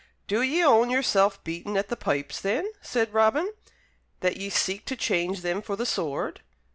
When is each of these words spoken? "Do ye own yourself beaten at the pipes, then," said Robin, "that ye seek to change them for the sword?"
"Do 0.25 0.41
ye 0.41 0.63
own 0.63 0.89
yourself 0.89 1.43
beaten 1.43 1.77
at 1.77 1.89
the 1.89 1.95
pipes, 1.95 2.41
then," 2.41 2.67
said 2.81 3.13
Robin, 3.13 3.53
"that 4.21 4.35
ye 4.37 4.49
seek 4.49 4.83
to 4.85 4.95
change 4.95 5.41
them 5.43 5.61
for 5.61 5.75
the 5.75 5.85
sword?" 5.85 6.41